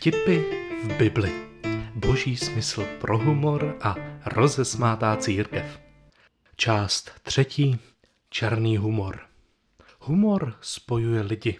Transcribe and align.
Vtipy 0.00 0.38
v 0.82 0.96
Bibli. 0.98 1.32
Boží 1.94 2.36
smysl 2.36 2.84
pro 3.00 3.18
humor 3.18 3.78
a 3.82 3.94
rozesmátá 4.26 5.16
církev. 5.16 5.80
Část 6.56 7.10
třetí. 7.22 7.78
Černý 8.30 8.76
humor. 8.76 9.20
Humor 9.98 10.56
spojuje 10.60 11.20
lidi. 11.22 11.58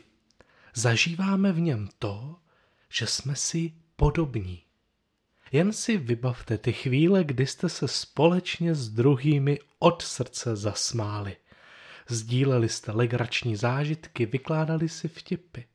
Zažíváme 0.74 1.52
v 1.52 1.60
něm 1.60 1.88
to, 1.98 2.36
že 2.88 3.06
jsme 3.06 3.36
si 3.36 3.72
podobní. 3.96 4.62
Jen 5.52 5.72
si 5.72 5.96
vybavte 5.96 6.58
ty 6.58 6.72
chvíle, 6.72 7.24
kdy 7.24 7.46
jste 7.46 7.68
se 7.68 7.88
společně 7.88 8.74
s 8.74 8.88
druhými 8.90 9.58
od 9.78 10.02
srdce 10.02 10.56
zasmáli. 10.56 11.36
Sdíleli 12.08 12.68
jste 12.68 12.92
legrační 12.92 13.56
zážitky, 13.56 14.26
vykládali 14.26 14.88
si 14.88 15.08
vtipy. 15.08 15.69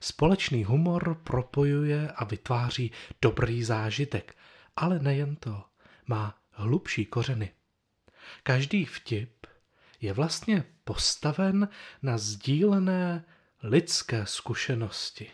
Společný 0.00 0.64
humor 0.64 1.14
propojuje 1.24 2.10
a 2.10 2.24
vytváří 2.24 2.92
dobrý 3.22 3.64
zážitek, 3.64 4.36
ale 4.76 4.98
nejen 4.98 5.36
to, 5.36 5.64
má 6.06 6.38
hlubší 6.50 7.06
kořeny. 7.06 7.50
Každý 8.42 8.84
vtip 8.84 9.46
je 10.00 10.12
vlastně 10.12 10.64
postaven 10.84 11.68
na 12.02 12.18
sdílené 12.18 13.24
lidské 13.62 14.26
zkušenosti, 14.26 15.30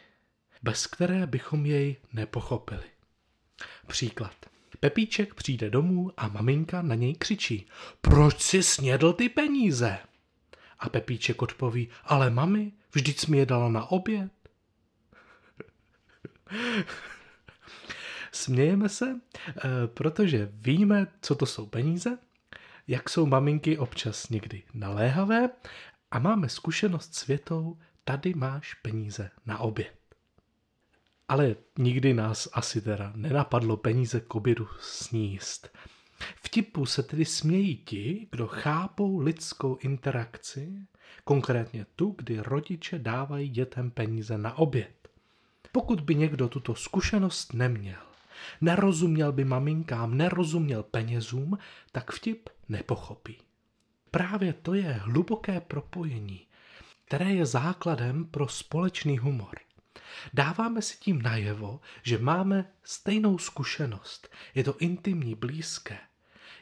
bez 0.62 0.86
které 0.86 1.26
bychom 1.26 1.66
jej 1.66 1.96
nepochopili. 2.12 2.84
Příklad. 3.86 4.34
Pepíček 4.80 5.34
přijde 5.34 5.70
domů 5.70 6.12
a 6.16 6.28
maminka 6.28 6.82
na 6.82 6.94
něj 6.94 7.14
křičí. 7.14 7.66
Proč 8.00 8.40
si 8.40 8.62
snědl 8.62 9.12
ty 9.12 9.28
peníze? 9.28 9.98
A 10.78 10.88
Pepíček 10.88 11.42
odpoví, 11.42 11.88
ale 12.04 12.30
mami, 12.30 12.72
vždyť 12.92 13.18
jsi 13.18 13.30
mi 13.30 13.38
je 13.38 13.46
dala 13.46 13.68
na 13.68 13.90
oběd. 13.90 14.32
Smějeme 18.32 18.88
se, 18.88 19.20
eh, 19.48 19.60
protože 19.86 20.48
víme, 20.52 21.06
co 21.22 21.34
to 21.34 21.46
jsou 21.46 21.66
peníze, 21.66 22.18
jak 22.88 23.10
jsou 23.10 23.26
maminky 23.26 23.78
občas 23.78 24.28
někdy 24.28 24.62
naléhavé 24.74 25.50
a 26.10 26.18
máme 26.18 26.48
zkušenost 26.48 27.14
s 27.14 27.26
větou, 27.26 27.78
tady 28.04 28.34
máš 28.34 28.74
peníze 28.74 29.30
na 29.46 29.58
oběd. 29.58 29.94
Ale 31.28 31.56
nikdy 31.78 32.14
nás 32.14 32.48
asi 32.52 32.80
teda 32.80 33.12
nenapadlo 33.16 33.76
peníze 33.76 34.20
k 34.20 34.34
obědu 34.34 34.68
sníst. 34.80 35.78
Vtipu 36.36 36.86
se 36.86 37.02
tedy 37.02 37.24
smějí 37.24 37.76
ti, 37.76 38.28
kdo 38.30 38.46
chápou 38.46 39.18
lidskou 39.18 39.76
interakci, 39.76 40.72
konkrétně 41.24 41.86
tu, 41.96 42.14
kdy 42.18 42.40
rodiče 42.40 42.98
dávají 42.98 43.48
dětem 43.48 43.90
peníze 43.90 44.38
na 44.38 44.58
oběd. 44.58 45.01
Pokud 45.72 46.00
by 46.00 46.14
někdo 46.14 46.48
tuto 46.48 46.74
zkušenost 46.74 47.52
neměl, 47.52 48.00
nerozuměl 48.60 49.32
by 49.32 49.44
maminkám, 49.44 50.16
nerozuměl 50.16 50.82
penězům, 50.82 51.58
tak 51.92 52.12
vtip 52.12 52.48
nepochopí. 52.68 53.38
Právě 54.10 54.52
to 54.52 54.74
je 54.74 54.92
hluboké 54.92 55.60
propojení, 55.60 56.46
které 57.04 57.32
je 57.32 57.46
základem 57.46 58.24
pro 58.24 58.48
společný 58.48 59.18
humor. 59.18 59.54
Dáváme 60.32 60.82
si 60.82 60.98
tím 60.98 61.22
najevo, 61.22 61.80
že 62.02 62.18
máme 62.18 62.72
stejnou 62.84 63.38
zkušenost. 63.38 64.28
Je 64.54 64.64
to 64.64 64.76
intimní, 64.78 65.34
blízké. 65.34 65.98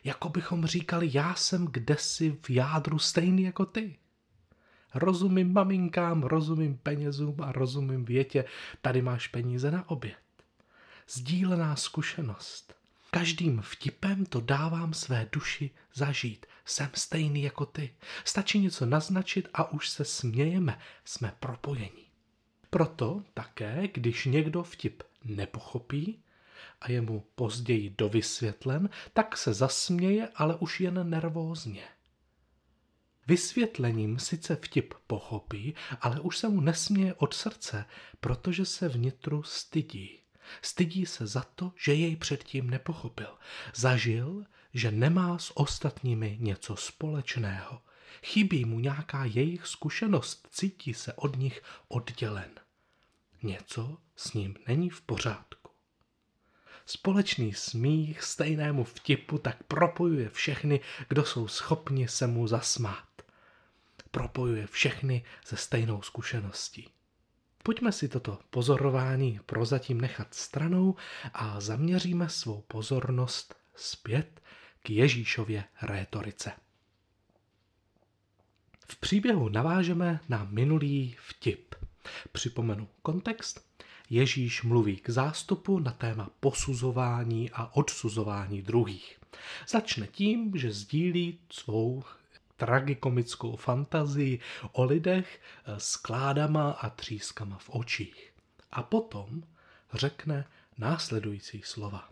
Jako 0.04 0.28
bychom 0.28 0.66
říkali, 0.66 1.10
já 1.12 1.34
jsem 1.34 1.66
kdesi 1.66 2.38
v 2.42 2.50
jádru 2.50 2.98
stejný 2.98 3.42
jako 3.42 3.66
ty. 3.66 3.98
Rozumím 4.94 5.52
maminkám, 5.52 6.22
rozumím 6.22 6.76
penězům 6.76 7.36
a 7.40 7.52
rozumím 7.52 8.04
větě, 8.04 8.44
tady 8.82 9.02
máš 9.02 9.28
peníze 9.28 9.70
na 9.70 9.90
oběd. 9.90 10.16
Sdílená 11.08 11.76
zkušenost. 11.76 12.74
Každým 13.10 13.62
vtipem 13.62 14.26
to 14.26 14.40
dávám 14.40 14.94
své 14.94 15.28
duši 15.32 15.70
zažít. 15.94 16.46
Jsem 16.64 16.88
stejný 16.94 17.42
jako 17.42 17.66
ty. 17.66 17.94
Stačí 18.24 18.58
něco 18.58 18.86
naznačit 18.86 19.48
a 19.54 19.72
už 19.72 19.88
se 19.88 20.04
smějeme. 20.04 20.78
Jsme 21.04 21.34
propojení. 21.40 22.06
Proto 22.70 23.22
také, 23.34 23.88
když 23.94 24.24
někdo 24.24 24.62
vtip 24.62 25.02
nepochopí 25.24 26.22
a 26.80 26.90
je 26.90 27.00
mu 27.00 27.24
později 27.34 27.94
dovysvětlen, 27.98 28.88
tak 29.12 29.36
se 29.36 29.54
zasměje, 29.54 30.28
ale 30.34 30.56
už 30.56 30.80
jen 30.80 31.10
nervózně. 31.10 31.82
Vysvětlením 33.30 34.18
sice 34.18 34.56
vtip 34.56 34.94
pochopí, 35.06 35.74
ale 36.00 36.20
už 36.20 36.38
se 36.38 36.48
mu 36.48 36.60
nesměje 36.60 37.14
od 37.14 37.34
srdce, 37.34 37.84
protože 38.20 38.64
se 38.64 38.88
vnitru 38.88 39.42
stydí. 39.42 40.18
Stydí 40.62 41.06
se 41.06 41.26
za 41.26 41.42
to, 41.54 41.72
že 41.76 41.94
jej 41.94 42.16
předtím 42.16 42.70
nepochopil. 42.70 43.28
Zažil, 43.74 44.44
že 44.74 44.90
nemá 44.90 45.38
s 45.38 45.56
ostatními 45.56 46.36
něco 46.40 46.76
společného. 46.76 47.82
Chybí 48.22 48.64
mu 48.64 48.80
nějaká 48.80 49.24
jejich 49.24 49.66
zkušenost, 49.66 50.48
cítí 50.50 50.94
se 50.94 51.12
od 51.12 51.36
nich 51.36 51.62
oddělen. 51.88 52.50
Něco 53.42 53.98
s 54.16 54.32
ním 54.32 54.56
není 54.68 54.90
v 54.90 55.00
pořádku. 55.00 55.70
Společný 56.86 57.54
smích 57.54 58.22
stejnému 58.22 58.84
vtipu 58.84 59.38
tak 59.38 59.62
propojuje 59.62 60.28
všechny, 60.28 60.80
kdo 61.08 61.24
jsou 61.24 61.48
schopni 61.48 62.08
se 62.08 62.26
mu 62.26 62.46
zasmát 62.46 63.09
propojuje 64.10 64.66
všechny 64.66 65.24
se 65.44 65.56
stejnou 65.56 66.02
zkušeností. 66.02 66.88
Pojďme 67.62 67.92
si 67.92 68.08
toto 68.08 68.38
pozorování 68.50 69.40
prozatím 69.46 70.00
nechat 70.00 70.34
stranou 70.34 70.96
a 71.34 71.60
zaměříme 71.60 72.28
svou 72.28 72.60
pozornost 72.68 73.54
zpět 73.74 74.42
k 74.82 74.90
Ježíšově 74.90 75.64
rétorice. 75.82 76.52
V 78.88 78.96
příběhu 78.96 79.48
navážeme 79.48 80.20
na 80.28 80.48
minulý 80.50 81.16
vtip. 81.20 81.74
Připomenu 82.32 82.88
kontext. 83.02 83.70
Ježíš 84.10 84.62
mluví 84.62 84.96
k 84.96 85.10
zástupu 85.10 85.78
na 85.78 85.92
téma 85.92 86.30
posuzování 86.40 87.50
a 87.50 87.76
odsuzování 87.76 88.62
druhých. 88.62 89.20
Začne 89.68 90.06
tím, 90.06 90.52
že 90.56 90.72
sdílí 90.72 91.38
svou 91.50 92.02
tragikomickou 92.60 93.56
fantazii 93.56 94.40
o 94.72 94.84
lidech 94.84 95.40
eh, 95.40 95.80
s 95.80 95.96
kládama 95.96 96.70
a 96.70 96.90
třískama 96.90 97.58
v 97.58 97.70
očích. 97.70 98.32
A 98.72 98.82
potom 98.82 99.42
řekne 99.94 100.44
následující 100.78 101.62
slova. 101.64 102.08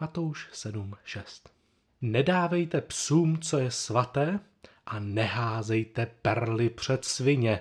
Matouš 0.00 0.48
7.6 0.52 1.48
Nedávejte 2.00 2.80
psům, 2.80 3.40
co 3.40 3.58
je 3.58 3.70
svaté, 3.70 4.40
a 4.86 4.98
neházejte 4.98 6.06
perly 6.06 6.70
před 6.70 7.04
svině, 7.04 7.60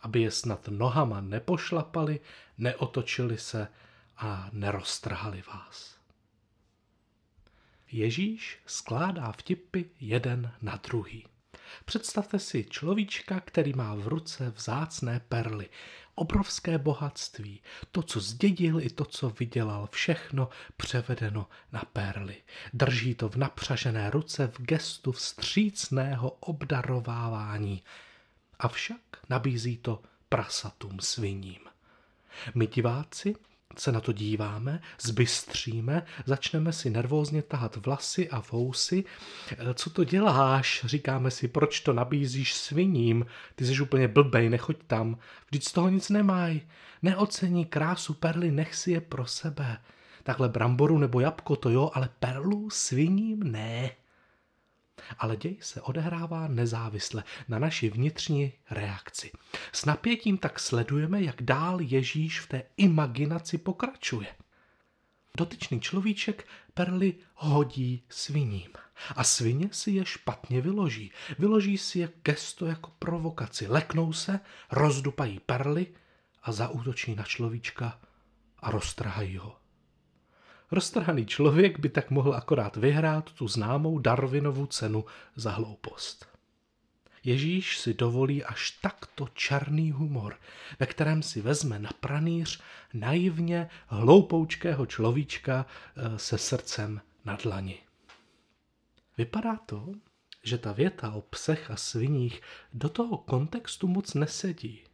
aby 0.00 0.20
je 0.20 0.30
snad 0.30 0.68
nohama 0.68 1.20
nepošlapali, 1.20 2.20
neotočili 2.58 3.38
se 3.38 3.68
a 4.16 4.48
neroztrhali 4.52 5.42
vás. 5.52 5.97
Ježíš 7.92 8.58
skládá 8.66 9.32
vtipy 9.32 9.84
jeden 10.00 10.52
na 10.62 10.76
druhý. 10.76 11.26
Představte 11.84 12.38
si 12.38 12.64
človíčka, 12.64 13.40
který 13.40 13.72
má 13.72 13.94
v 13.94 14.08
ruce 14.08 14.50
vzácné 14.56 15.20
perly, 15.28 15.68
obrovské 16.14 16.78
bohatství, 16.78 17.60
to, 17.92 18.02
co 18.02 18.20
zdědil 18.20 18.80
i 18.80 18.90
to, 18.90 19.04
co 19.04 19.30
vydělal, 19.30 19.88
všechno 19.92 20.48
převedeno 20.76 21.48
na 21.72 21.82
perly. 21.92 22.36
Drží 22.72 23.14
to 23.14 23.28
v 23.28 23.36
napřažené 23.36 24.10
ruce 24.10 24.46
v 24.46 24.60
gestu 24.60 25.12
vstřícného 25.12 26.30
obdarovávání. 26.30 27.82
Avšak 28.58 29.00
nabízí 29.28 29.76
to 29.76 30.02
prasatům 30.28 31.00
sviním. 31.00 31.60
My 32.54 32.66
diváci 32.66 33.34
se 33.76 33.92
na 33.92 34.00
to 34.00 34.12
díváme, 34.12 34.80
zbystříme, 35.00 36.02
začneme 36.26 36.72
si 36.72 36.90
nervózně 36.90 37.42
tahat 37.42 37.76
vlasy 37.86 38.30
a 38.30 38.42
vousy. 38.52 39.04
E, 39.58 39.74
co 39.74 39.90
to 39.90 40.04
děláš? 40.04 40.82
Říkáme 40.84 41.30
si, 41.30 41.48
proč 41.48 41.80
to 41.80 41.92
nabízíš 41.92 42.54
sviním? 42.54 43.26
Ty 43.54 43.66
jsi 43.66 43.82
úplně 43.82 44.08
blbej, 44.08 44.48
nechoď 44.48 44.76
tam. 44.86 45.18
Vždyť 45.46 45.64
z 45.64 45.72
toho 45.72 45.88
nic 45.88 46.08
nemají. 46.08 46.62
Neocení 47.02 47.64
krásu 47.64 48.14
perly, 48.14 48.50
nech 48.50 48.74
si 48.74 48.90
je 48.90 49.00
pro 49.00 49.26
sebe. 49.26 49.78
Takhle 50.22 50.48
bramboru 50.48 50.98
nebo 50.98 51.20
jabko 51.20 51.56
to 51.56 51.70
jo, 51.70 51.90
ale 51.94 52.08
perlu 52.20 52.70
sviním 52.70 53.52
ne 53.52 53.90
ale 55.18 55.36
děj 55.36 55.56
se 55.60 55.82
odehrává 55.82 56.48
nezávisle 56.48 57.24
na 57.48 57.58
naši 57.58 57.90
vnitřní 57.90 58.52
reakci. 58.70 59.30
S 59.72 59.84
napětím 59.84 60.38
tak 60.38 60.60
sledujeme, 60.60 61.22
jak 61.22 61.42
dál 61.42 61.80
Ježíš 61.80 62.40
v 62.40 62.46
té 62.46 62.62
imaginaci 62.76 63.58
pokračuje. 63.58 64.26
Dotyčný 65.36 65.80
človíček 65.80 66.46
perly 66.74 67.14
hodí 67.34 68.04
sviním. 68.08 68.70
A 69.16 69.24
svině 69.24 69.68
si 69.72 69.90
je 69.90 70.04
špatně 70.04 70.60
vyloží. 70.60 71.12
Vyloží 71.38 71.78
si 71.78 71.98
je 71.98 72.08
gesto 72.22 72.66
jako 72.66 72.90
provokaci. 72.98 73.66
Leknou 73.66 74.12
se, 74.12 74.40
rozdupají 74.70 75.40
perly 75.40 75.86
a 76.42 76.52
zaútočí 76.52 77.14
na 77.14 77.24
človíčka 77.24 78.00
a 78.58 78.70
roztrhají 78.70 79.36
ho. 79.36 79.56
Roztrhaný 80.70 81.26
člověk 81.26 81.78
by 81.78 81.88
tak 81.88 82.10
mohl 82.10 82.34
akorát 82.34 82.76
vyhrát 82.76 83.32
tu 83.32 83.48
známou 83.48 83.98
Darwinovu 83.98 84.66
cenu 84.66 85.04
za 85.36 85.50
hloupost. 85.50 86.26
Ježíš 87.24 87.78
si 87.78 87.94
dovolí 87.94 88.44
až 88.44 88.70
takto 88.70 89.28
černý 89.34 89.92
humor, 89.92 90.36
ve 90.78 90.86
kterém 90.86 91.22
si 91.22 91.40
vezme 91.40 91.78
na 91.78 91.90
pranýř 92.00 92.60
naivně 92.94 93.68
hloupoučkého 93.86 94.86
človíčka 94.86 95.66
eh, 95.66 96.18
se 96.18 96.38
srdcem 96.38 97.00
na 97.24 97.36
dlani. 97.36 97.78
Vypadá 99.18 99.56
to, 99.56 99.92
že 100.44 100.58
ta 100.58 100.72
věta 100.72 101.12
o 101.12 101.20
psech 101.20 101.70
a 101.70 101.76
sviních 101.76 102.40
do 102.72 102.88
toho 102.88 103.16
kontextu 103.16 103.88
moc 103.88 104.14
nesedí. 104.14 104.84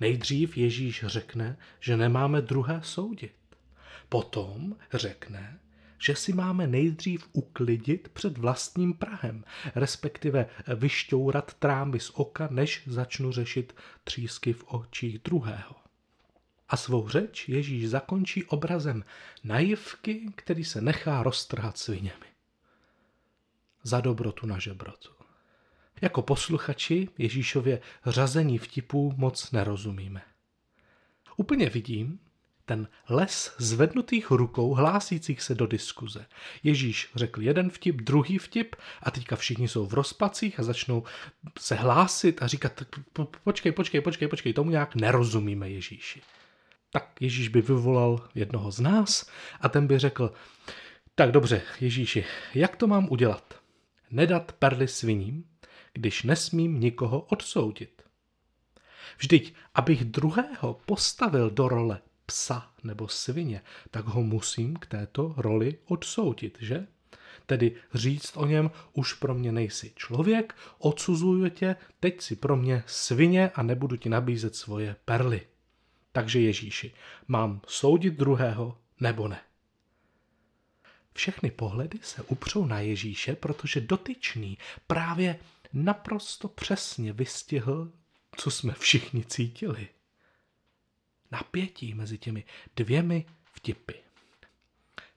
Nejdřív 0.00 0.56
Ježíš 0.56 1.04
řekne, 1.06 1.58
že 1.80 1.96
nemáme 1.96 2.42
druhé 2.42 2.80
soudit. 2.84 3.45
Potom 4.08 4.76
řekne, 4.92 5.60
že 5.98 6.16
si 6.16 6.32
máme 6.32 6.66
nejdřív 6.66 7.28
uklidit 7.32 8.08
před 8.08 8.38
vlastním 8.38 8.94
Prahem, 8.94 9.44
respektive 9.74 10.46
vyšťourat 10.76 11.54
trámy 11.54 12.00
z 12.00 12.10
oka, 12.14 12.48
než 12.50 12.82
začnu 12.86 13.32
řešit 13.32 13.76
třísky 14.04 14.52
v 14.52 14.64
očích 14.66 15.18
druhého. 15.18 15.74
A 16.68 16.76
svou 16.76 17.08
řeč 17.08 17.48
Ježíš 17.48 17.88
zakončí 17.88 18.44
obrazem 18.44 19.04
naivky, 19.44 20.32
který 20.34 20.64
se 20.64 20.80
nechá 20.80 21.22
roztrhat 21.22 21.78
sviněmi. 21.78 22.26
Za 23.82 24.00
dobrotu 24.00 24.46
na 24.46 24.58
žebrotu. 24.58 25.10
Jako 26.00 26.22
posluchači 26.22 27.08
Ježíšově 27.18 27.80
řazení 28.06 28.58
vtipů 28.58 29.14
moc 29.16 29.52
nerozumíme. 29.52 30.22
Úplně 31.36 31.68
vidím, 31.68 32.18
ten 32.66 32.88
les 33.08 33.54
zvednutých 33.58 34.30
rukou 34.30 34.74
hlásících 34.74 35.42
se 35.42 35.54
do 35.54 35.66
diskuze. 35.66 36.26
Ježíš 36.62 37.10
řekl 37.14 37.42
jeden 37.42 37.70
vtip, 37.70 37.96
druhý 37.96 38.38
vtip 38.38 38.76
a 39.02 39.10
teďka 39.10 39.36
všichni 39.36 39.68
jsou 39.68 39.86
v 39.86 39.94
rozpacích 39.94 40.60
a 40.60 40.62
začnou 40.62 41.04
se 41.58 41.74
hlásit 41.74 42.42
a 42.42 42.46
říkat, 42.46 42.82
počkej, 43.44 43.72
počkej, 43.72 44.00
počkej, 44.00 44.28
počkej, 44.28 44.52
tomu 44.52 44.70
nějak 44.70 44.94
nerozumíme 44.94 45.70
Ježíši. 45.70 46.22
Tak 46.90 47.16
Ježíš 47.20 47.48
by 47.48 47.62
vyvolal 47.62 48.28
jednoho 48.34 48.70
z 48.70 48.80
nás 48.80 49.30
a 49.60 49.68
ten 49.68 49.86
by 49.86 49.98
řekl, 49.98 50.32
tak 51.14 51.32
dobře, 51.32 51.62
Ježíši, 51.80 52.24
jak 52.54 52.76
to 52.76 52.86
mám 52.86 53.08
udělat? 53.10 53.60
Nedat 54.10 54.52
perly 54.52 54.88
sviním, 54.88 55.44
když 55.92 56.22
nesmím 56.22 56.80
nikoho 56.80 57.20
odsoudit. 57.20 58.02
Vždyť, 59.18 59.54
abych 59.74 60.04
druhého 60.04 60.80
postavil 60.86 61.50
do 61.50 61.68
role 61.68 62.00
psa 62.26 62.70
nebo 62.84 63.08
svině, 63.08 63.62
tak 63.90 64.04
ho 64.04 64.22
musím 64.22 64.76
k 64.76 64.86
této 64.86 65.34
roli 65.36 65.78
odsoudit, 65.84 66.58
že? 66.60 66.86
Tedy 67.46 67.76
říct 67.94 68.36
o 68.36 68.46
něm, 68.46 68.70
už 68.92 69.14
pro 69.14 69.34
mě 69.34 69.52
nejsi 69.52 69.92
člověk, 69.96 70.54
odsuzuju 70.78 71.48
tě, 71.48 71.76
teď 72.00 72.20
si 72.20 72.36
pro 72.36 72.56
mě 72.56 72.84
svině 72.86 73.50
a 73.54 73.62
nebudu 73.62 73.96
ti 73.96 74.08
nabízet 74.08 74.56
svoje 74.56 74.96
perly. 75.04 75.46
Takže 76.12 76.40
Ježíši, 76.40 76.92
mám 77.28 77.60
soudit 77.66 78.14
druhého 78.14 78.78
nebo 79.00 79.28
ne? 79.28 79.40
Všechny 81.12 81.50
pohledy 81.50 81.98
se 82.02 82.22
upřou 82.22 82.66
na 82.66 82.80
Ježíše, 82.80 83.36
protože 83.36 83.80
dotyčný 83.80 84.58
právě 84.86 85.38
naprosto 85.72 86.48
přesně 86.48 87.12
vystihl, 87.12 87.92
co 88.36 88.50
jsme 88.50 88.72
všichni 88.72 89.24
cítili 89.24 89.88
napětí 91.32 91.94
mezi 91.94 92.18
těmi 92.18 92.44
dvěmi 92.76 93.26
vtipy. 93.52 93.92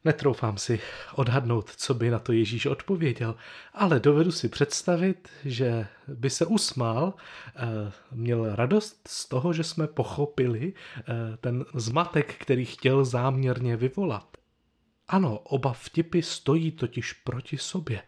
Netroufám 0.05 0.57
si 0.57 0.79
odhadnout, 1.15 1.69
co 1.75 1.93
by 1.93 2.09
na 2.09 2.19
to 2.19 2.31
Ježíš 2.33 2.65
odpověděl, 2.65 3.35
ale 3.73 3.99
dovedu 3.99 4.31
si 4.31 4.49
představit, 4.49 5.29
že 5.45 5.87
by 6.07 6.29
se 6.29 6.45
usmál, 6.45 7.13
eh, 7.47 7.91
měl 8.11 8.55
radost 8.55 9.07
z 9.07 9.25
toho, 9.25 9.53
že 9.53 9.63
jsme 9.63 9.87
pochopili 9.87 10.73
eh, 10.97 11.03
ten 11.37 11.65
zmatek, 11.73 12.35
který 12.35 12.65
chtěl 12.65 13.05
záměrně 13.05 13.77
vyvolat. 13.77 14.37
Ano, 15.07 15.39
oba 15.39 15.73
vtipy 15.73 16.21
stojí 16.21 16.71
totiž 16.71 17.13
proti 17.13 17.57
sobě. 17.57 18.01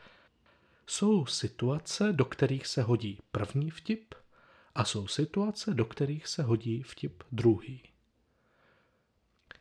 Jsou 0.87 1.25
situace, 1.25 2.13
do 2.13 2.25
kterých 2.25 2.67
se 2.67 2.81
hodí 2.81 3.19
první 3.31 3.69
vtip 3.69 4.15
a 4.75 4.85
jsou 4.85 5.07
situace, 5.07 5.73
do 5.73 5.85
kterých 5.85 6.27
se 6.27 6.43
hodí 6.43 6.83
vtip 6.83 7.23
druhý. 7.31 7.90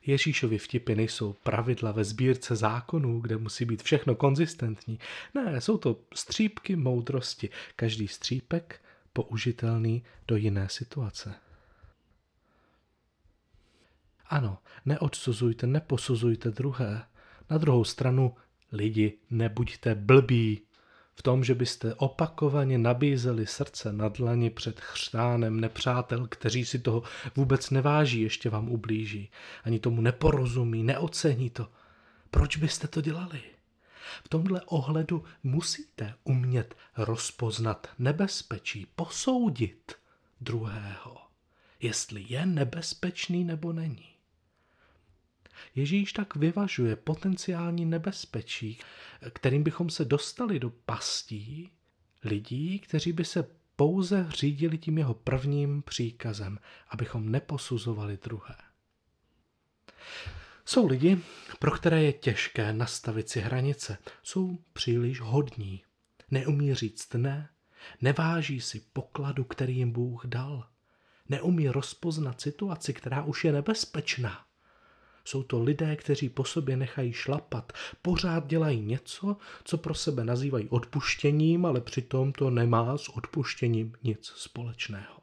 Ježíšovi 0.06 0.58
vtipy 0.58 0.94
nejsou 0.94 1.32
pravidla 1.32 1.92
ve 1.92 2.04
sbírce 2.04 2.56
zákonů, 2.56 3.20
kde 3.20 3.36
musí 3.36 3.64
být 3.64 3.82
všechno 3.82 4.14
konzistentní. 4.14 4.98
Ne, 5.34 5.60
jsou 5.60 5.78
to 5.78 6.00
střípky 6.14 6.76
moudrosti, 6.76 7.50
každý 7.76 8.08
střípek 8.08 8.80
použitelný 9.12 10.02
do 10.28 10.36
jiné 10.36 10.68
situace. 10.68 11.34
Ano, 14.26 14.58
neodsuzujte, 14.86 15.66
neposuzujte 15.66 16.50
druhé. 16.50 17.06
Na 17.50 17.58
druhou 17.58 17.84
stranu, 17.84 18.34
lidi, 18.72 19.18
nebuďte 19.30 19.94
blbí, 19.94 20.62
v 21.14 21.22
tom, 21.22 21.44
že 21.44 21.54
byste 21.54 21.94
opakovaně 21.94 22.78
nabízeli 22.78 23.46
srdce 23.46 23.92
na 23.92 24.08
dlani 24.08 24.50
před 24.50 24.80
chřtánem 24.80 25.60
nepřátel, 25.60 26.26
kteří 26.26 26.64
si 26.64 26.78
toho 26.78 27.02
vůbec 27.36 27.70
neváží, 27.70 28.20
ještě 28.20 28.50
vám 28.50 28.68
ublíží. 28.68 29.30
Ani 29.64 29.78
tomu 29.78 30.00
neporozumí, 30.00 30.82
neocení 30.82 31.50
to. 31.50 31.68
Proč 32.30 32.56
byste 32.56 32.88
to 32.88 33.00
dělali? 33.00 33.40
V 34.24 34.28
tomhle 34.28 34.62
ohledu 34.66 35.24
musíte 35.42 36.14
umět 36.24 36.76
rozpoznat 36.96 37.86
nebezpečí, 37.98 38.86
posoudit 38.96 39.92
druhého, 40.40 41.16
jestli 41.80 42.24
je 42.28 42.46
nebezpečný 42.46 43.44
nebo 43.44 43.72
není. 43.72 44.19
Ježíš 45.74 46.12
tak 46.12 46.36
vyvažuje 46.36 46.96
potenciální 46.96 47.86
nebezpečí, 47.86 48.78
kterým 49.32 49.62
bychom 49.62 49.90
se 49.90 50.04
dostali 50.04 50.60
do 50.60 50.70
pastí 50.70 51.70
lidí, 52.24 52.78
kteří 52.78 53.12
by 53.12 53.24
se 53.24 53.46
pouze 53.76 54.26
řídili 54.30 54.78
tím 54.78 54.98
jeho 54.98 55.14
prvním 55.14 55.82
příkazem, 55.82 56.58
abychom 56.88 57.28
neposuzovali 57.28 58.18
druhé. 58.22 58.56
Jsou 60.64 60.86
lidi, 60.86 61.18
pro 61.58 61.70
které 61.70 62.02
je 62.02 62.12
těžké 62.12 62.72
nastavit 62.72 63.28
si 63.28 63.40
hranice, 63.40 63.98
jsou 64.22 64.58
příliš 64.72 65.20
hodní, 65.20 65.84
neumí 66.30 66.74
říct 66.74 67.14
ne, 67.14 67.48
neváží 68.00 68.60
si 68.60 68.80
pokladu, 68.92 69.44
který 69.44 69.76
jim 69.76 69.92
Bůh 69.92 70.26
dal, 70.26 70.68
neumí 71.28 71.68
rozpoznat 71.68 72.40
situaci, 72.40 72.94
která 72.94 73.22
už 73.22 73.44
je 73.44 73.52
nebezpečná. 73.52 74.44
Jsou 75.30 75.42
to 75.42 75.62
lidé, 75.62 75.96
kteří 75.96 76.28
po 76.28 76.44
sobě 76.44 76.76
nechají 76.76 77.12
šlapat, 77.12 77.72
pořád 78.02 78.46
dělají 78.46 78.80
něco, 78.80 79.36
co 79.64 79.78
pro 79.78 79.94
sebe 79.94 80.24
nazývají 80.24 80.68
odpuštěním, 80.68 81.66
ale 81.66 81.80
přitom 81.80 82.32
to 82.32 82.50
nemá 82.50 82.98
s 82.98 83.08
odpuštěním 83.08 83.92
nic 84.02 84.32
společného. 84.36 85.20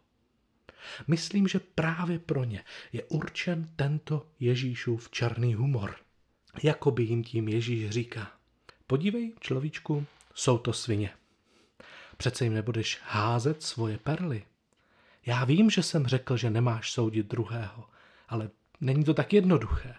Myslím, 1.08 1.48
že 1.48 1.60
právě 1.60 2.20
pro 2.20 2.44
ně 2.44 2.64
je 2.94 3.04
určen 3.04 3.70
tento 3.76 4.28
Ježíšův 4.40 5.10
černý 5.12 5.54
humor. 5.54 5.96
Jakoby 6.64 7.04
jim 7.04 7.24
tím 7.24 7.48
Ježíš 7.48 7.90
říká. 7.90 8.32
Podívej, 8.88 9.34
človíčku, 9.40 10.06
jsou 10.34 10.58
to 10.58 10.74
svině. 10.74 11.10
Přece 12.18 12.44
jim 12.44 12.54
nebudeš 12.54 13.00
házet 13.04 13.64
svoje 13.64 13.98
perly. 13.98 14.44
Já 15.26 15.46
vím, 15.46 15.70
že 15.70 15.84
jsem 15.84 16.08
řekl, 16.08 16.38
že 16.38 16.50
nemáš 16.50 16.92
soudit 16.92 17.28
druhého, 17.28 17.90
ale 18.30 18.50
Není 18.82 19.04
to 19.04 19.14
tak 19.14 19.34
jednoduché. 19.34 19.96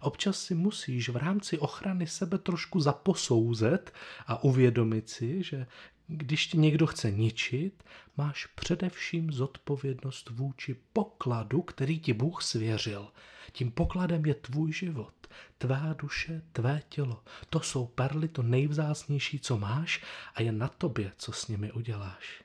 Občas 0.00 0.40
si 0.40 0.54
musíš 0.54 1.08
v 1.08 1.16
rámci 1.16 1.58
ochrany 1.58 2.06
sebe 2.06 2.38
trošku 2.38 2.80
zaposouzet 2.80 3.92
a 4.26 4.44
uvědomit 4.44 5.10
si, 5.10 5.42
že 5.42 5.66
když 6.06 6.46
ti 6.46 6.58
někdo 6.58 6.86
chce 6.86 7.10
ničit, 7.10 7.84
máš 8.16 8.46
především 8.46 9.32
zodpovědnost 9.32 10.30
vůči 10.30 10.76
pokladu, 10.92 11.62
který 11.62 12.00
ti 12.00 12.12
Bůh 12.12 12.42
svěřil. 12.42 13.12
Tím 13.52 13.70
pokladem 13.70 14.26
je 14.26 14.34
tvůj 14.34 14.72
život, 14.72 15.14
tvá 15.58 15.92
duše, 15.98 16.42
tvé 16.52 16.82
tělo. 16.88 17.22
To 17.50 17.60
jsou 17.60 17.86
perly, 17.86 18.28
to 18.28 18.42
nejvzácnější, 18.42 19.40
co 19.40 19.58
máš 19.58 20.04
a 20.34 20.42
je 20.42 20.52
na 20.52 20.68
tobě, 20.68 21.12
co 21.16 21.32
s 21.32 21.48
nimi 21.48 21.72
uděláš. 21.72 22.44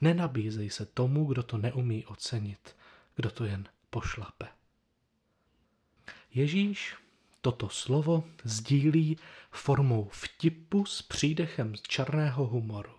Nenabízej 0.00 0.70
se 0.70 0.86
tomu, 0.86 1.24
kdo 1.24 1.42
to 1.42 1.58
neumí 1.58 2.06
ocenit, 2.06 2.76
kdo 3.16 3.30
to 3.30 3.44
jen 3.44 3.68
pošlape. 3.90 4.59
Ježíš 6.34 6.96
toto 7.40 7.68
slovo 7.68 8.24
sdílí 8.44 9.16
formou 9.50 10.08
vtipu 10.12 10.84
s 10.84 11.02
přídechem 11.02 11.76
z 11.76 11.82
černého 11.82 12.46
humoru. 12.46 12.92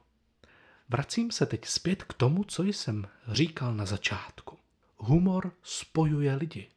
Vracím 0.90 1.32
se 1.32 1.46
teď 1.46 1.66
zpět 1.66 2.04
k 2.04 2.14
tomu, 2.14 2.44
co 2.44 2.64
jsem 2.64 3.08
říkal 3.28 3.76
na 3.76 3.86
začátku. 3.86 4.58
Humor 4.98 5.54
spojuje 5.64 6.36
lidi. 6.36 6.68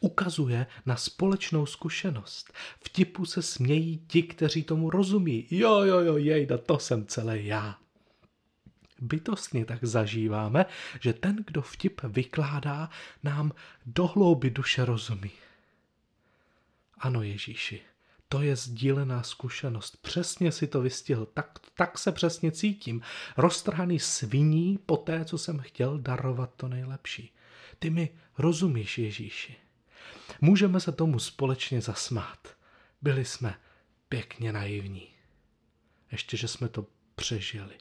ukazuje 0.00 0.66
na 0.86 0.96
společnou 0.96 1.66
zkušenost. 1.66 2.52
Vtipu 2.80 3.24
se 3.24 3.42
smějí 3.42 3.98
ti, 4.06 4.22
kteří 4.22 4.62
tomu 4.62 4.90
rozumí. 4.90 5.46
Jo, 5.50 5.80
jo, 5.80 6.00
jo, 6.00 6.16
jejda, 6.16 6.58
to 6.58 6.78
jsem 6.78 7.06
celé 7.06 7.42
já. 7.42 7.81
Bytostně 9.02 9.64
tak 9.64 9.84
zažíváme, 9.84 10.66
že 11.00 11.12
ten, 11.12 11.36
kdo 11.46 11.62
vtip 11.62 12.00
vykládá, 12.02 12.90
nám 13.22 13.52
do 13.86 14.06
hlouby 14.06 14.50
duše 14.50 14.84
rozumí. 14.84 15.30
Ano, 16.98 17.22
Ježíši, 17.22 17.80
to 18.28 18.42
je 18.42 18.56
sdílená 18.56 19.22
zkušenost. 19.22 19.96
Přesně 20.02 20.52
si 20.52 20.66
to 20.66 20.80
vystihl. 20.80 21.26
Tak, 21.26 21.58
tak 21.74 21.98
se 21.98 22.12
přesně 22.12 22.52
cítím. 22.52 23.02
Roztrhaný 23.36 23.98
sviní 23.98 24.78
po 24.86 24.96
té, 24.96 25.24
co 25.24 25.38
jsem 25.38 25.58
chtěl 25.58 25.98
darovat 25.98 26.54
to 26.56 26.68
nejlepší. 26.68 27.34
Ty 27.78 27.90
mi 27.90 28.10
rozumíš, 28.38 28.98
Ježíši. 28.98 29.56
Můžeme 30.40 30.80
se 30.80 30.92
tomu 30.92 31.18
společně 31.18 31.80
zasmát. 31.80 32.56
Byli 33.02 33.24
jsme 33.24 33.54
pěkně 34.08 34.52
naivní. 34.52 35.08
Ještě, 36.12 36.36
že 36.36 36.48
jsme 36.48 36.68
to 36.68 36.86
přežili. 37.14 37.74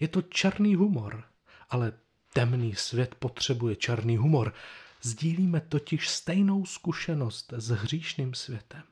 Je 0.00 0.08
to 0.08 0.22
černý 0.22 0.74
humor, 0.74 1.24
ale 1.70 1.92
temný 2.32 2.74
svět 2.74 3.14
potřebuje 3.14 3.76
černý 3.76 4.16
humor. 4.16 4.54
Sdílíme 5.02 5.60
totiž 5.60 6.08
stejnou 6.08 6.66
zkušenost 6.66 7.52
s 7.56 7.68
hříšným 7.68 8.34
světem. 8.34 8.82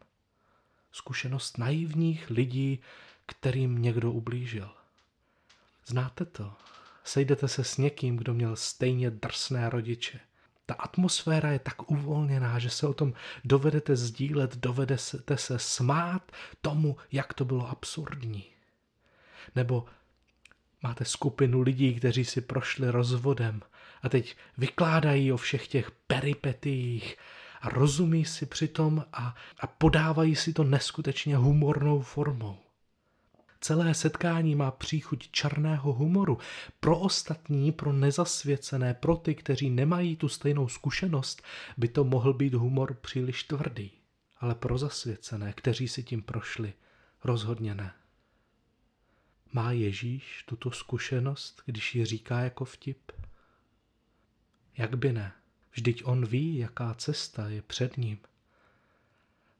Zkušenost 0.93 1.59
naivních 1.59 2.31
lidí, 2.31 2.81
kterým 3.27 3.83
někdo 3.83 4.13
ublížil. 4.13 4.71
Znáte 5.87 6.25
to? 6.25 6.53
Sejdete 7.05 7.49
se 7.49 7.65
s 7.65 7.77
někým, 7.77 8.17
kdo 8.17 8.35
měl 8.35 8.57
stejně 8.57 9.11
drsné 9.11 9.71
rodiče. 9.71 10.21
Ta 10.67 10.75
atmosféra 10.75 11.53
je 11.53 11.59
tak 11.59 11.91
uvolněná, 11.91 12.59
že 12.59 12.71
se 12.71 12.87
o 12.87 12.95
tom 12.95 13.13
dovedete 13.45 13.97
sdílet, 13.97 14.57
dovedete 14.57 15.37
se 15.37 15.59
smát 15.59 16.33
tomu, 16.61 16.97
jak 17.13 17.35
to 17.35 17.45
bylo 17.45 17.69
absurdní. 17.69 18.45
Nebo 19.55 19.87
máte 20.83 21.05
skupinu 21.05 21.61
lidí, 21.61 21.95
kteří 21.95 22.25
si 22.25 22.41
prošli 22.41 22.91
rozvodem 22.91 23.61
a 24.03 24.09
teď 24.09 24.37
vykládají 24.59 25.33
o 25.33 25.37
všech 25.37 25.69
těch 25.69 25.91
peripetiích 25.91 27.17
a 27.61 27.69
rozumí 27.69 28.25
si 28.25 28.47
přitom 28.47 29.05
a, 29.13 29.35
a 29.61 29.67
podávají 29.67 30.37
si 30.37 30.53
to 30.53 30.65
neskutečně 30.65 31.37
humornou 31.37 32.01
formou. 32.01 32.57
Celé 33.61 33.95
setkání 33.95 34.55
má 34.55 34.71
příchuť 34.71 35.31
černého 35.31 35.93
humoru. 35.93 36.39
Pro 36.81 36.99
ostatní, 36.99 37.73
pro 37.73 37.93
nezasvěcené, 37.93 38.95
pro 38.95 39.17
ty, 39.17 39.35
kteří 39.35 39.71
nemají 39.71 40.17
tu 40.17 40.29
stejnou 40.29 40.69
zkušenost, 40.69 41.43
by 41.77 41.89
to 41.89 42.05
mohl 42.05 42.33
být 42.33 42.55
humor 42.55 42.95
příliš 42.95 43.45
tvrdý. 43.45 43.93
Ale 44.41 44.55
pro 44.55 44.79
zasvěcené, 44.79 45.53
kteří 45.53 45.89
si 45.89 46.03
tím 46.03 46.23
prošli, 46.23 46.73
rozhodně 47.25 47.75
ne. 47.75 47.93
Má 49.53 49.73
Ježíš 49.73 50.45
tuto 50.47 50.71
zkušenost, 50.71 51.63
když 51.67 51.95
ji 51.95 52.05
říká 52.05 52.41
jako 52.41 52.65
vtip? 52.65 53.13
Jak 54.77 54.99
by 54.99 55.13
ne? 55.13 55.33
Vždyť 55.73 56.03
on 56.05 56.27
ví, 56.27 56.59
jaká 56.59 56.95
cesta 56.95 57.49
je 57.49 57.63
před 57.63 57.97
ním. 57.97 58.19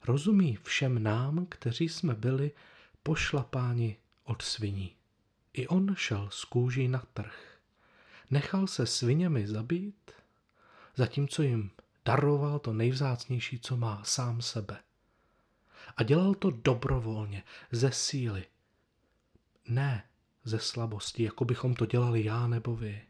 Rozumí 0.03 0.57
všem 0.63 1.03
nám, 1.03 1.45
kteří 1.45 1.89
jsme 1.89 2.13
byli 2.13 2.51
pošlapáni 3.03 3.97
od 4.23 4.41
sviní. 4.41 4.95
I 5.53 5.67
on 5.67 5.95
šel 5.95 6.29
z 6.31 6.45
kůží 6.45 6.87
na 6.87 7.03
trh. 7.13 7.59
Nechal 8.31 8.67
se 8.67 8.85
sviněmi 8.85 9.47
zabít, 9.47 10.11
zatímco 10.95 11.43
jim 11.43 11.71
daroval 12.05 12.59
to 12.59 12.73
nejvzácnější, 12.73 13.59
co 13.59 13.77
má, 13.77 14.03
sám 14.03 14.41
sebe. 14.41 14.77
A 15.97 16.03
dělal 16.03 16.33
to 16.33 16.49
dobrovolně, 16.49 17.43
ze 17.71 17.91
síly. 17.91 18.45
Ne 19.67 20.09
ze 20.43 20.59
slabosti, 20.59 21.23
jako 21.23 21.45
bychom 21.45 21.73
to 21.73 21.85
dělali 21.85 22.23
já 22.23 22.47
nebo 22.47 22.75
vy. 22.75 23.01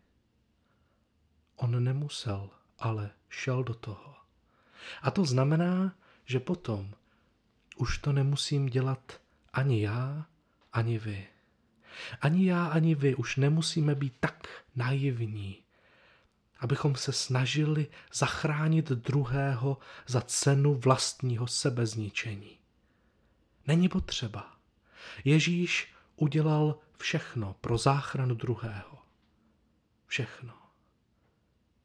On 1.55 1.83
nemusel, 1.83 2.49
ale 2.79 3.11
šel 3.29 3.63
do 3.63 3.73
toho. 3.73 4.15
A 5.01 5.11
to 5.11 5.25
znamená, 5.25 5.95
že 6.25 6.39
potom 6.39 6.93
už 7.77 7.97
to 7.97 8.13
nemusím 8.13 8.65
dělat 8.65 9.21
ani 9.53 9.81
já, 9.81 10.25
ani 10.73 10.99
vy. 10.99 11.27
Ani 12.21 12.45
já, 12.45 12.65
ani 12.67 12.95
vy 12.95 13.15
už 13.15 13.35
nemusíme 13.35 13.95
být 13.95 14.13
tak 14.19 14.47
naivní, 14.75 15.63
abychom 16.59 16.95
se 16.95 17.11
snažili 17.11 17.87
zachránit 18.13 18.89
druhého 18.89 19.77
za 20.07 20.21
cenu 20.21 20.73
vlastního 20.73 21.47
sebezničení. 21.47 22.59
Není 23.67 23.89
potřeba. 23.89 24.57
Ježíš 25.25 25.93
udělal 26.21 26.79
všechno 26.97 27.55
pro 27.61 27.77
záchranu 27.77 28.35
druhého. 28.35 28.97
Všechno. 30.05 30.53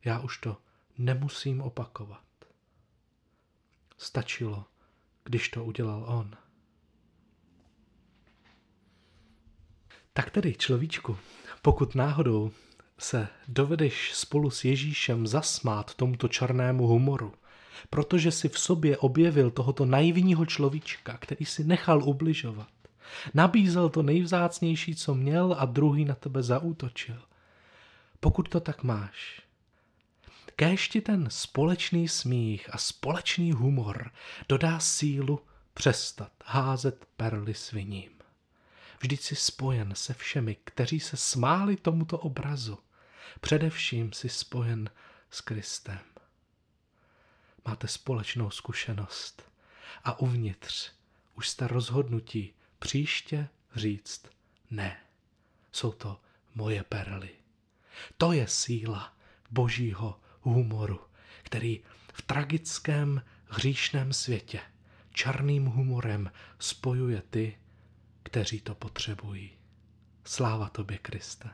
Já 0.04 0.20
už 0.20 0.38
to 0.38 0.56
nemusím 0.98 1.60
opakovat. 1.60 2.24
Stačilo, 3.98 4.64
když 5.24 5.48
to 5.48 5.64
udělal 5.64 6.04
on. 6.08 6.36
Tak 10.12 10.30
tedy, 10.30 10.54
človíčku, 10.54 11.18
pokud 11.62 11.94
náhodou 11.94 12.50
se 12.98 13.28
dovedeš 13.48 14.14
spolu 14.14 14.50
s 14.50 14.64
Ježíšem 14.64 15.26
zasmát 15.26 15.94
tomuto 15.94 16.28
černému 16.28 16.86
humoru, 16.86 17.34
protože 17.90 18.32
si 18.32 18.48
v 18.48 18.58
sobě 18.58 18.98
objevil 18.98 19.50
tohoto 19.50 19.84
naivního 19.84 20.46
človíčka, 20.46 21.18
který 21.18 21.44
si 21.46 21.64
nechal 21.64 22.02
ubližovat, 22.02 22.68
nabízel 23.34 23.88
to 23.88 24.02
nejvzácnější, 24.02 24.94
co 24.94 25.14
měl 25.14 25.56
a 25.58 25.64
druhý 25.64 26.04
na 26.04 26.14
tebe 26.14 26.42
zaútočil. 26.42 27.22
Pokud 28.20 28.48
to 28.48 28.60
tak 28.60 28.82
máš, 28.82 29.42
kéž 30.56 30.88
ti 30.88 31.00
ten 31.00 31.26
společný 31.30 32.08
smích 32.08 32.74
a 32.74 32.78
společný 32.78 33.52
humor 33.52 34.10
dodá 34.48 34.78
sílu 34.80 35.40
přestat 35.74 36.32
házet 36.44 37.06
perly 37.16 37.54
sviním. 37.54 38.10
Vždyť 39.00 39.20
si 39.20 39.36
spojen 39.36 39.94
se 39.94 40.14
všemi, 40.14 40.56
kteří 40.64 41.00
se 41.00 41.16
smáli 41.16 41.76
tomuto 41.76 42.18
obrazu. 42.18 42.78
Především 43.40 44.12
si 44.12 44.28
spojen 44.28 44.90
s 45.30 45.40
Kristem. 45.40 46.00
Máte 47.66 47.88
společnou 47.88 48.50
zkušenost 48.50 49.50
a 50.04 50.18
uvnitř 50.18 50.92
už 51.34 51.48
jste 51.48 51.66
rozhodnutí 51.66 52.54
příště 52.78 53.48
říct 53.74 54.26
ne. 54.70 55.00
Jsou 55.72 55.92
to 55.92 56.20
moje 56.54 56.82
perly. 56.82 57.30
To 58.18 58.32
je 58.32 58.48
síla 58.48 59.16
božího 59.50 60.20
humoru, 60.40 61.00
který 61.42 61.80
v 62.12 62.22
tragickém 62.22 63.22
hříšném 63.48 64.12
světě 64.12 64.60
černým 65.14 65.64
humorem 65.66 66.32
spojuje 66.58 67.22
ty, 67.30 67.58
kteří 68.22 68.60
to 68.60 68.74
potřebují. 68.74 69.50
Sláva 70.24 70.68
tobě, 70.68 70.98
Kriste. 70.98 71.50